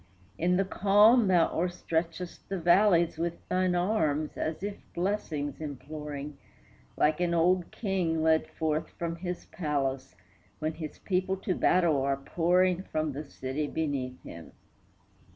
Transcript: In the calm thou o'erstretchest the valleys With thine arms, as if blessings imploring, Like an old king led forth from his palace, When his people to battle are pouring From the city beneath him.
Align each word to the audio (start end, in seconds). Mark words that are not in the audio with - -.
In 0.35 0.57
the 0.57 0.65
calm 0.65 1.27
thou 1.27 1.49
o'erstretchest 1.53 2.47
the 2.49 2.57
valleys 2.57 3.19
With 3.19 3.47
thine 3.49 3.75
arms, 3.75 4.35
as 4.35 4.63
if 4.63 4.77
blessings 4.95 5.61
imploring, 5.61 6.39
Like 6.97 7.19
an 7.19 7.35
old 7.35 7.69
king 7.69 8.23
led 8.23 8.47
forth 8.47 8.89
from 8.97 9.17
his 9.17 9.45
palace, 9.45 10.15
When 10.57 10.73
his 10.73 10.97
people 10.97 11.37
to 11.45 11.53
battle 11.53 12.01
are 12.01 12.17
pouring 12.17 12.81
From 12.81 13.11
the 13.11 13.29
city 13.29 13.67
beneath 13.67 14.19
him. 14.23 14.53